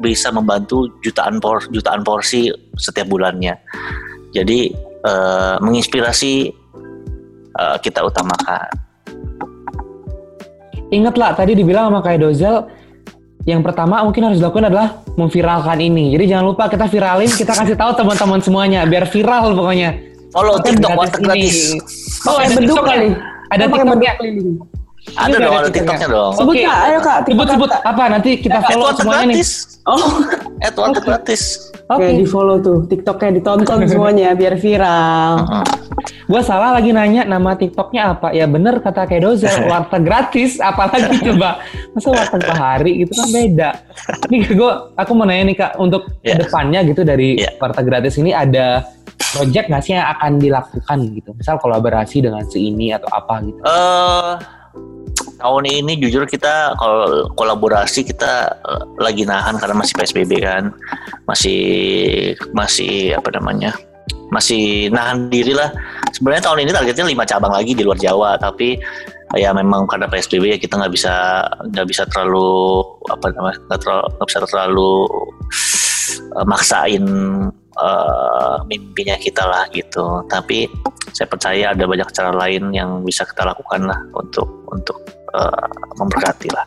[0.00, 2.48] bisa membantu jutaan por, jutaan porsi
[2.80, 3.60] setiap bulannya.
[4.32, 4.72] Jadi
[5.04, 6.48] uh, menginspirasi
[7.60, 8.72] uh, kita utamakan.
[10.88, 12.64] Ingatlah tadi dibilang sama kayak Dozel,
[13.48, 16.12] yang pertama mungkin harus dilakukan adalah memviralkan ini.
[16.12, 19.96] Jadi jangan lupa kita viralin, kita kasih tahu teman-teman semuanya biar viral pokoknya.
[20.30, 21.74] Follow TikTok warteg gratis.
[22.28, 23.08] Oh, ada bentuk kali.
[23.50, 24.12] Ada TikToknya.
[25.16, 26.32] Ada dong, ada TikToknya dong.
[26.36, 26.68] Sebut okay.
[26.68, 27.18] ayo kak.
[27.26, 29.42] Sebut sebut apa nanti kita follow semuanya nih.
[29.88, 30.22] Oh,
[30.60, 31.72] Edward gratis.
[31.90, 32.22] Oke, okay.
[32.22, 35.32] di follow tuh TikToknya ditonton semuanya biar viral.
[35.42, 35.64] Uh -huh.
[36.30, 38.30] Gue salah lagi nanya nama TikToknya apa?
[38.30, 40.62] Ya bener kata kayak Doza, warteg gratis.
[40.62, 41.58] Apalagi coba,
[41.90, 43.70] masa warteg hari gitu kan beda.
[44.30, 46.38] Nih gue, aku mau nanya nih kak, untuk yeah.
[46.38, 47.50] depannya gitu dari yeah.
[47.58, 48.86] warteg gratis ini ada
[49.34, 51.30] project nggak sih yang akan dilakukan gitu?
[51.34, 53.60] Misal kolaborasi dengan si ini atau apa gitu?
[53.66, 54.38] Uh,
[55.40, 60.70] tahun ini jujur kita kalau kolaborasi kita uh, lagi nahan karena masih PSBB kan.
[61.24, 61.62] Masih
[62.52, 63.72] masih apa namanya
[64.30, 65.72] masih nahan diri lah.
[66.14, 68.78] Sebenarnya tahun ini targetnya lima cabang lagi di luar Jawa tapi
[69.38, 74.06] ya memang karena PSBB ya kita nggak bisa nggak bisa terlalu apa namanya nggak terlalu
[74.10, 74.92] nggak bisa terlalu
[76.34, 77.04] uh, maksain
[77.78, 80.22] uh, mimpinya kita lah gitu.
[80.26, 80.66] Tapi
[81.10, 84.98] saya percaya ada banyak cara lain yang bisa kita lakukan lah untuk untuk
[85.34, 85.66] uh,
[85.98, 86.66] memberkati lah.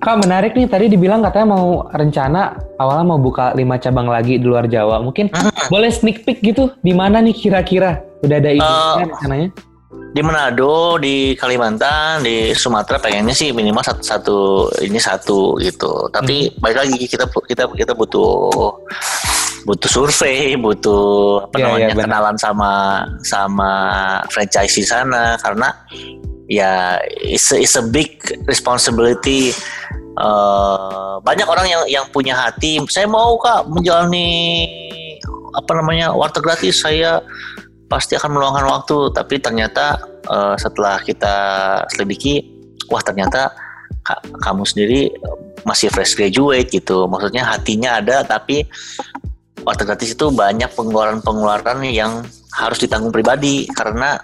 [0.00, 4.46] Kak menarik nih tadi dibilang katanya mau rencana awalnya mau buka lima cabang lagi di
[4.46, 5.02] luar Jawa.
[5.02, 5.68] Mungkin hmm.
[5.68, 8.00] boleh sneak peek gitu di mana nih kira-kira?
[8.22, 9.50] Udah ada ide uh, rencananya?
[10.10, 14.38] Di Manado, di Kalimantan, di Sumatera pengennya sih minimal satu, satu
[14.80, 16.06] ini satu gitu.
[16.08, 16.62] Tapi hmm.
[16.62, 18.50] baik lagi kita kita kita butuh
[19.66, 22.72] butuh survei, butuh apa yeah, namanya yeah, kenalan sama
[23.26, 23.72] sama
[24.32, 25.68] franchise di sana karena
[26.50, 28.18] ya it's a, it's a big
[28.50, 29.54] responsibility.
[30.18, 32.82] Uh, banyak orang yang yang punya hati.
[32.90, 34.66] Saya mau kak menjalani
[35.54, 36.82] apa namanya warteg gratis.
[36.82, 37.22] Saya
[37.86, 39.14] pasti akan meluangkan waktu.
[39.14, 41.34] Tapi ternyata uh, setelah kita
[41.94, 42.42] selidiki
[42.90, 43.54] wah ternyata
[44.02, 45.00] kak, kamu sendiri
[45.62, 47.06] masih fresh graduate gitu.
[47.06, 48.66] Maksudnya hatinya ada tapi
[49.62, 52.26] warteg gratis itu banyak pengeluaran-pengeluaran yang
[52.58, 53.70] harus ditanggung pribadi.
[53.70, 54.18] Karena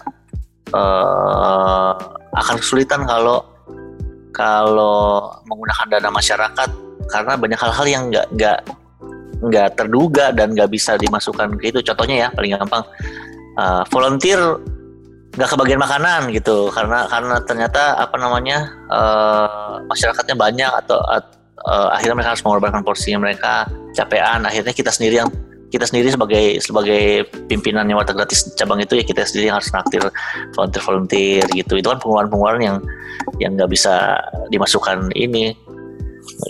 [0.74, 1.92] uh,
[2.35, 3.44] akan kesulitan kalau
[4.35, 6.70] kalau menggunakan dana masyarakat.
[7.07, 8.59] Karena banyak hal-hal yang nggak nggak
[9.46, 11.79] nggak terduga dan nggak bisa dimasukkan ke itu.
[11.87, 12.83] Contohnya ya paling gampang
[13.57, 14.40] uh, volunteer
[15.37, 16.68] nggak kebagian makanan gitu.
[16.74, 23.22] Karena karena ternyata apa namanya uh, masyarakatnya banyak atau uh, akhirnya mereka harus mengorbankan porsinya
[23.22, 23.70] mereka.
[23.94, 25.31] Capean akhirnya kita sendiri yang
[25.70, 30.02] kita sendiri sebagai sebagai pimpinannya warteg gratis cabang itu ya kita sendiri yang harus naktir
[30.55, 31.74] volunteer volunteer gitu.
[31.79, 32.76] Itu kan pengeluaran pengeluaran yang
[33.42, 34.20] yang nggak bisa
[34.55, 35.57] dimasukkan ini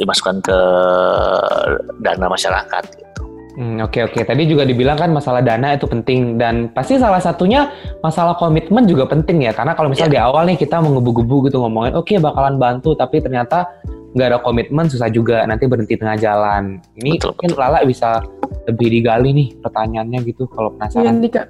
[0.01, 0.59] dimasukkan ke
[2.01, 3.06] dana masyarakat
[3.57, 3.65] gitu.
[3.65, 4.21] Hmm, oke oke.
[4.21, 7.73] Tadi juga dibilang kan masalah dana itu penting dan pasti salah satunya
[8.05, 10.25] masalah komitmen juga penting ya karena kalau misalnya yeah.
[10.25, 13.65] di awal nih kita menggebu-gebu gitu ngomongin oke okay, bakalan bantu tapi ternyata
[14.17, 16.81] nggak ada komitmen susah juga nanti berhenti tengah jalan.
[17.01, 17.61] Ini betul, mungkin betul.
[17.65, 18.11] Lala bisa
[18.69, 21.21] lebih digali nih pertanyaannya gitu kalau penasaran.
[21.21, 21.43] Iya,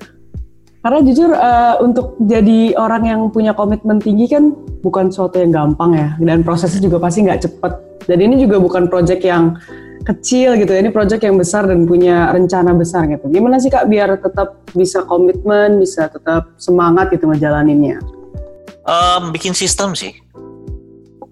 [0.87, 4.55] Karena jujur uh, untuk jadi orang yang punya komitmen tinggi kan
[4.87, 7.73] bukan sesuatu yang gampang ya dan prosesnya juga pasti nggak cepet.
[8.07, 9.59] Dan ini juga bukan project yang
[10.07, 13.27] kecil gitu ya, ini project yang besar dan punya rencana besar gitu.
[13.27, 17.99] Gimana sih kak biar tetap bisa komitmen, bisa tetap semangat gitu ngejalaninnya?
[18.87, 20.15] Um, bikin sistem sih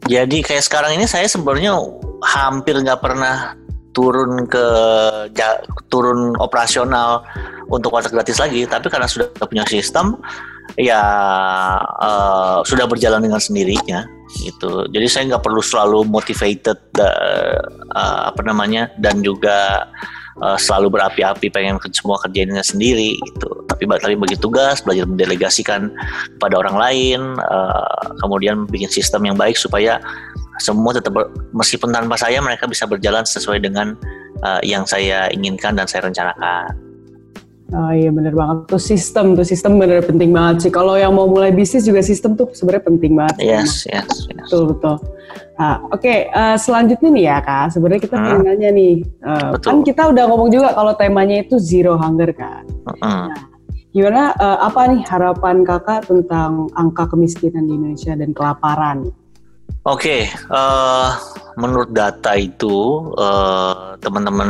[0.04, 1.80] jadi kayak sekarang ini saya sebenarnya
[2.20, 3.56] hampir nggak pernah
[3.94, 4.66] turun ke
[5.32, 7.22] ja, turun operasional
[7.70, 10.18] untuk warteg gratis lagi tapi karena sudah punya sistem
[10.74, 11.02] ya
[11.78, 14.02] uh, sudah berjalan dengan sendirinya
[14.42, 14.88] gitu.
[14.90, 17.60] Jadi saya nggak perlu selalu motivated uh,
[17.94, 19.86] uh, apa namanya dan juga
[20.42, 23.48] uh, selalu berapi-api pengen semua kerjainnya sendiri gitu.
[23.70, 25.94] Tapi tapi bagi tugas, belajar mendelegasikan
[26.38, 30.02] kepada orang lain, uh, kemudian bikin sistem yang baik supaya
[30.62, 33.98] semua tetap ber, meskipun tanpa saya mereka bisa berjalan sesuai dengan
[34.44, 36.84] uh, yang saya inginkan dan saya rencanakan.
[37.74, 40.70] Oh iya bener banget tuh sistem tuh sistem bener penting banget sih.
[40.70, 43.36] Kalau yang mau mulai bisnis juga sistem tuh sebenarnya penting banget.
[43.40, 44.46] Yes, yes, yes.
[44.46, 45.00] Betul betul.
[45.54, 47.66] Nah, Oke, okay, uh, eh, selanjutnya nih ya kak.
[47.74, 48.24] Sebenarnya kita hmm.
[48.26, 48.94] pengen nanya nih,
[49.26, 52.62] uh, kan kita udah ngomong juga kalau temanya itu zero hunger kan.
[53.00, 53.32] Hmm.
[53.32, 53.42] Nah,
[53.90, 59.10] gimana uh, apa nih harapan kakak tentang angka kemiskinan di Indonesia dan kelaparan?
[59.84, 61.12] Oke, okay, uh,
[61.60, 64.48] menurut data itu uh, teman-teman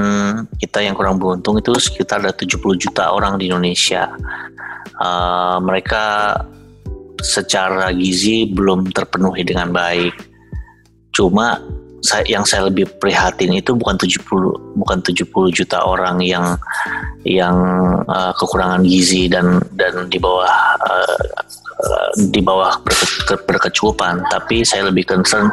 [0.62, 4.14] kita yang kurang beruntung itu sekitar ada 70 juta orang di Indonesia.
[4.94, 6.38] Uh, mereka
[7.18, 10.14] secara gizi belum terpenuhi dengan baik.
[11.10, 11.58] Cuma
[12.04, 14.22] saya, yang saya lebih prihatin itu bukan 70
[14.76, 16.54] bukan 70 juta orang yang
[17.24, 17.56] yang
[18.06, 20.52] uh, kekurangan gizi dan dan di bawah
[20.84, 21.18] uh,
[22.30, 25.50] di bawah berke, berkecukupan, tapi saya lebih concern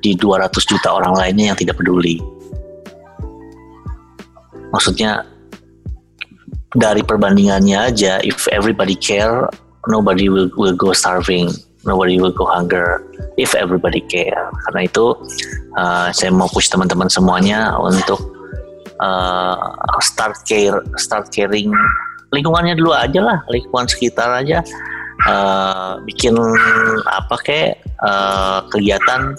[0.00, 2.20] di 200 juta orang lainnya yang tidak peduli.
[4.74, 5.22] Maksudnya
[6.74, 9.46] dari perbandingannya aja, if everybody care,
[9.86, 11.50] nobody will, will go starving,
[11.86, 13.02] nobody will go hunger.
[13.38, 15.14] If everybody care, karena itu
[15.74, 18.18] uh, saya mau push teman-teman semuanya untuk
[19.02, 19.58] uh,
[20.02, 21.74] start care, start caring
[22.34, 24.62] lingkungannya dulu aja lah, lingkungan sekitar aja
[25.28, 26.36] uh, bikin
[27.08, 27.72] apa kayak
[28.04, 29.36] uh, kegiatan.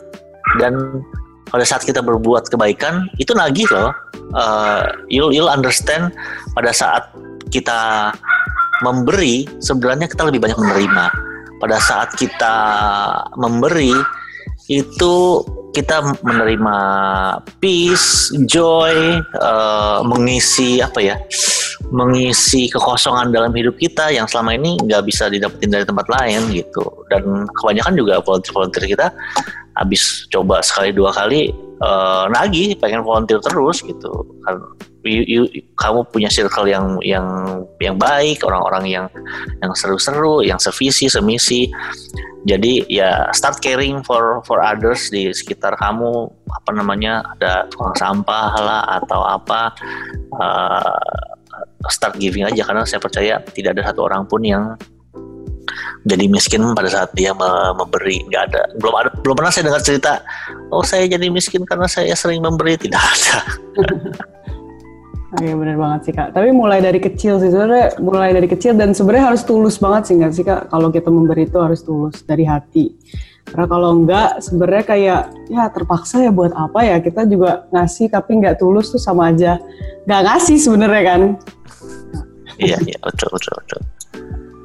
[0.61, 1.03] Dan
[1.49, 3.91] pada saat kita berbuat kebaikan itu nagih loh.
[4.35, 6.11] Uh, you'll you'll understand
[6.57, 7.09] pada saat
[7.53, 8.11] kita
[8.83, 11.05] memberi sebenarnya kita lebih banyak menerima.
[11.61, 12.55] Pada saat kita
[13.39, 13.95] memberi
[14.67, 15.45] itu
[15.75, 16.77] kita menerima
[17.59, 21.15] peace, joy, uh, mengisi apa ya,
[21.93, 26.81] mengisi kekosongan dalam hidup kita yang selama ini nggak bisa didapetin dari tempat lain gitu.
[27.11, 29.07] Dan kebanyakan juga volunteer-volunteer kita
[29.75, 31.51] habis coba sekali dua kali
[31.83, 34.11] uh, nagih pengen volunteer terus gitu.
[34.47, 34.63] Kan
[35.05, 35.41] you, you,
[35.77, 37.25] kamu punya circle yang yang
[37.77, 39.05] yang baik orang-orang yang
[39.61, 41.69] yang seru-seru yang sevisi semisi.
[42.45, 46.29] Jadi ya start caring for for others di sekitar kamu.
[46.45, 49.73] Apa namanya ada tukang sampah lah atau apa.
[50.33, 51.34] Uh,
[51.91, 54.75] start giving aja karena saya percaya tidak ada satu orang pun yang
[56.05, 57.33] jadi miskin pada saat dia
[57.73, 60.13] memberi nggak ada belum ada belum pernah saya dengar cerita
[60.69, 63.38] oh saya jadi miskin karena saya sering memberi tidak ada
[65.35, 66.31] Oke benar banget sih kak.
[66.31, 70.15] Tapi mulai dari kecil sih sebenarnya mulai dari kecil dan sebenarnya harus tulus banget sih
[70.15, 70.71] nggak sih kak?
[70.71, 72.95] Kalau kita memberi itu harus tulus dari hati.
[73.45, 75.21] Karena kalau enggak sebenarnya kayak
[75.53, 79.62] ya terpaksa ya buat apa ya kita juga ngasih tapi nggak tulus tuh sama aja
[80.10, 81.21] nggak ngasih sebenarnya kan.
[82.58, 83.81] Iya iya betul betul betul.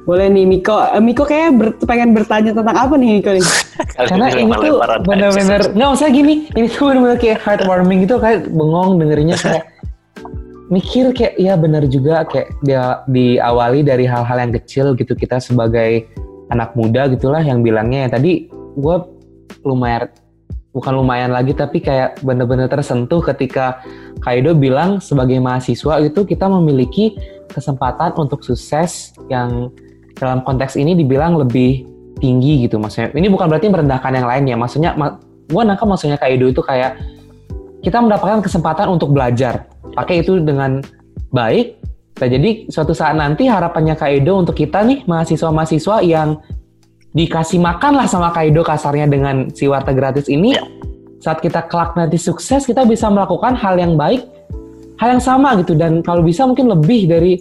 [0.01, 3.45] Boleh nih Miko, uh, Miko kayak ber, pengen bertanya tentang apa nih Miko nih?
[4.01, 8.97] Karena ini tuh benar-benar nggak usah gini, ini tuh benar-benar kayak heartwarming gitu kayak bengong
[8.97, 9.69] dengerinnya kayak
[10.73, 16.09] mikir kayak ya benar juga kayak dia diawali dari hal-hal yang kecil gitu kita sebagai
[16.49, 18.95] anak muda gitulah yang bilangnya ya tadi gue
[19.65, 20.09] lumayan
[20.71, 23.83] bukan lumayan lagi tapi kayak bener-bener tersentuh ketika
[24.23, 27.19] Kaido bilang sebagai mahasiswa itu kita memiliki
[27.51, 29.67] kesempatan untuk sukses yang
[30.15, 31.83] dalam konteks ini dibilang lebih
[32.21, 32.77] tinggi gitu.
[32.77, 34.55] Maksudnya ini bukan berarti merendahkan yang lainnya.
[34.55, 34.95] Maksudnya
[35.49, 37.01] gue nangkap maksudnya Kaido itu kayak
[37.81, 39.67] kita mendapatkan kesempatan untuk belajar.
[39.97, 40.79] Pakai itu dengan
[41.33, 41.81] baik.
[42.21, 46.37] Nah, jadi suatu saat nanti harapannya Kaido untuk kita nih mahasiswa-mahasiswa yang
[47.11, 50.55] dikasih makan lah sama Kaido kasarnya dengan si warteg gratis ini.
[50.55, 50.63] Ya.
[51.21, 54.25] Saat kita kelak nanti sukses, kita bisa melakukan hal yang baik,
[54.97, 57.37] hal yang sama gitu dan kalau bisa mungkin lebih dari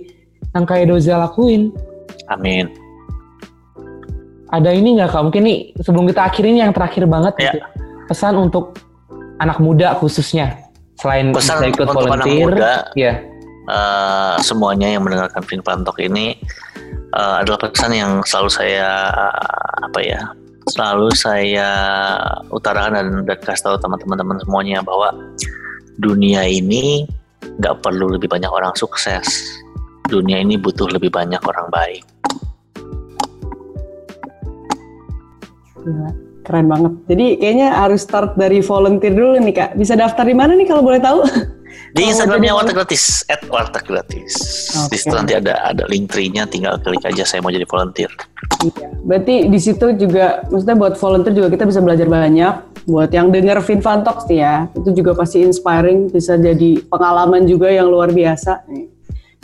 [0.53, 1.73] yang Kaido Zia lakuin.
[2.29, 2.69] Amin.
[4.51, 5.23] Ada ini nggak kak?
[5.23, 7.55] Mungkin nih sebelum kita akhirin yang terakhir banget ya.
[7.55, 7.59] gitu.
[8.11, 8.75] Pesan untuk
[9.39, 10.59] anak muda khususnya
[11.01, 13.13] selain pesan bisa ikut untuk volunteer, anak muda, ya.
[13.71, 16.35] Uh, semuanya yang mendengarkan Fin Pantok ini
[17.15, 20.21] uh, adalah pesan yang selalu saya uh, apa ya
[20.71, 21.71] selalu saya
[22.55, 25.11] utarakan dan, dan kasih tahu teman-teman semuanya bahwa
[25.99, 27.09] dunia ini
[27.59, 29.61] nggak perlu lebih banyak orang sukses
[30.11, 32.03] dunia ini butuh lebih banyak orang baik.
[36.43, 36.93] Keren banget.
[37.07, 39.71] Jadi kayaknya harus start dari volunteer dulu nih kak.
[39.79, 41.23] Bisa daftar di mana nih kalau boleh tahu?
[41.91, 44.33] Di Instagramnya Warteg Gratis, at Warteg Gratis.
[44.87, 48.11] Di situ nanti ada ada link tree-nya, tinggal klik aja saya mau jadi volunteer.
[48.63, 48.87] Iya.
[49.03, 52.55] Berarti di situ juga, maksudnya buat volunteer juga kita bisa belajar banyak.
[52.89, 57.69] Buat yang denger Finfan Talks nih ya, itu juga pasti inspiring, bisa jadi pengalaman juga
[57.69, 58.65] yang luar biasa.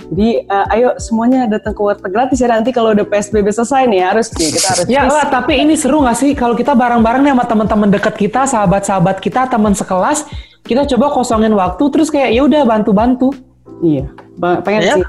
[0.06, 4.06] Jadi eh, ayo semuanya datang ke Warteg Gratis ya nanti kalau udah PSBB selesai nih
[4.06, 7.32] harus nih kita harus Ya lah, tapi ini seru gak sih kalau kita bareng-bareng nih
[7.34, 10.22] sama teman-teman dekat kita, sahabat-sahabat kita, teman sekelas,
[10.66, 13.30] kita coba kosongin waktu terus kayak ya udah bantu-bantu.
[13.78, 14.94] Iya, Ba- pengen Ya.
[14.94, 15.04] sih.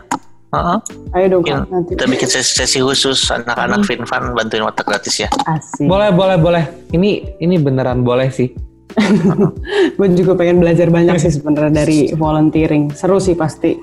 [0.48, 0.78] Heeh.
[1.12, 1.92] Ayo dong Kak, nanti.
[1.92, 3.88] kita bikin sesi, sesi khusus anak-anak Hmm.
[4.00, 5.28] Finfan bantuin Warteg Gratis ya.
[5.44, 5.84] Asik.
[5.84, 6.64] Boleh, boleh, boleh.
[6.90, 8.56] Ini ini beneran boleh sih.
[9.98, 12.90] Gue juga pengen belajar banyak sih sebenarnya dari volunteering.
[12.92, 13.76] Seru sih pasti.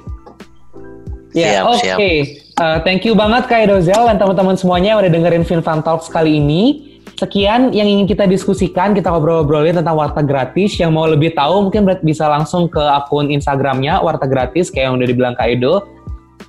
[1.34, 1.78] Ya, Siap, oke.
[1.80, 1.98] siap.
[2.54, 6.38] Uh, thank you banget Kak Edozel dan teman-teman semuanya yang udah dengerin Finfan Talks kali
[6.38, 6.93] ini.
[7.14, 10.74] Sekian yang ingin kita diskusikan, kita ngobrol-ngobrolin tentang Warteg Gratis.
[10.82, 15.06] Yang mau lebih tahu mungkin bisa langsung ke akun Instagramnya Warteg Gratis kayak yang udah
[15.06, 15.86] dibilang Kak Edo.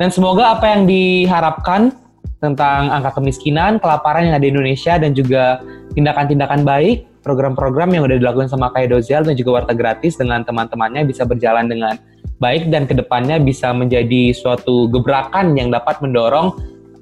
[0.01, 1.93] Dan semoga apa yang diharapkan
[2.41, 5.61] tentang angka kemiskinan, kelaparan yang ada di Indonesia dan juga
[5.93, 11.05] tindakan-tindakan baik, program-program yang udah dilakukan sama Kak Edozel dan juga Warteg Gratis dengan teman-temannya
[11.05, 11.93] bisa berjalan dengan
[12.41, 16.51] baik dan ke depannya bisa menjadi suatu gebrakan yang dapat mendorong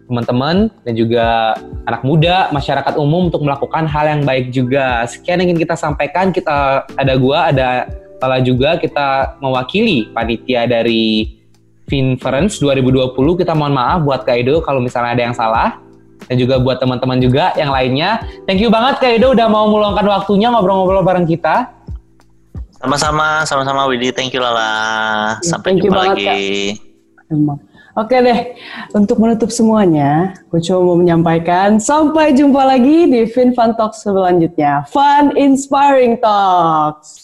[0.08, 1.56] teman-teman dan juga
[1.88, 5.08] anak muda, masyarakat umum untuk melakukan hal yang baik juga.
[5.08, 6.32] Sekian yang ingin kita sampaikan.
[6.36, 7.88] Kita ada gua, ada
[8.24, 8.80] Lala juga.
[8.80, 11.28] Kita mewakili panitia dari
[11.92, 13.12] Finference 2020.
[13.44, 15.80] Kita mohon maaf buat Kak Edo kalau misalnya ada yang salah.
[16.24, 18.24] Dan juga buat teman-teman juga yang lainnya.
[18.48, 21.68] Thank you banget Kak Edo udah mau meluangkan waktunya ngobrol-ngobrol bareng kita.
[22.80, 24.16] Sama-sama, sama-sama Widi.
[24.16, 25.40] Thank you Lala.
[25.40, 27.73] Ya, Sampai thank you jumpa banget, lagi.
[27.94, 28.58] Oke deh,
[28.98, 34.82] untuk menutup semuanya, gue cuma mau menyampaikan sampai jumpa lagi di FinFun Talks selanjutnya.
[34.90, 37.22] Fun Inspiring Talks.